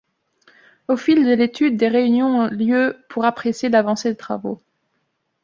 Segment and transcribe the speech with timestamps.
[0.87, 4.59] Au fil de l'étude, des réunions ont lieu pour apprécier l'avancée des travaux.